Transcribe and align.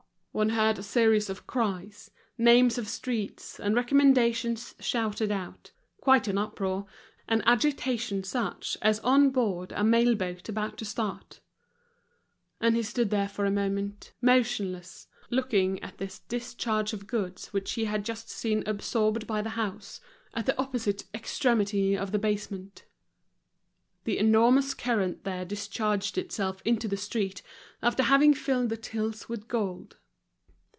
One 0.33 0.51
heard 0.51 0.79
a 0.79 0.81
series 0.83 1.29
of 1.29 1.45
cries, 1.45 2.09
names 2.37 2.77
of 2.77 2.87
streets, 2.87 3.59
and 3.59 3.75
recommendations 3.75 4.73
shouted 4.79 5.29
out; 5.29 5.71
quite 5.99 6.25
an 6.29 6.37
uproar, 6.37 6.85
an 7.27 7.43
agitation 7.45 8.23
such 8.23 8.77
as 8.81 9.01
on 9.01 9.31
board 9.31 9.73
a 9.73 9.83
mail 9.83 10.15
boat 10.15 10.47
about 10.47 10.77
to 10.77 10.85
start. 10.85 11.41
And 12.61 12.77
he 12.77 12.81
stood 12.81 13.09
there 13.09 13.27
for 13.27 13.43
a 13.43 13.51
moment, 13.51 14.13
motionless, 14.21 15.07
looking 15.29 15.83
at 15.83 15.97
this 15.97 16.19
discharge 16.19 16.93
of 16.93 17.07
goods 17.07 17.47
which 17.47 17.73
he 17.73 17.83
had 17.83 18.05
just 18.05 18.29
seen 18.29 18.63
absorbed 18.65 19.27
by 19.27 19.41
the 19.41 19.49
house, 19.59 19.99
at 20.33 20.45
the 20.45 20.57
opposite 20.57 21.03
extremity 21.13 21.97
of 21.97 22.13
the 22.13 22.19
basement: 22.19 22.85
the 24.05 24.17
enormous 24.17 24.73
current 24.73 25.25
there 25.25 25.43
discharged 25.43 26.17
itself 26.17 26.61
into 26.63 26.87
the 26.87 26.95
street, 26.95 27.41
after 27.83 28.03
having 28.03 28.33
filled 28.33 28.69
the 28.69 28.77
tills 28.77 29.27
with 29.27 29.49
gold. 29.49 29.97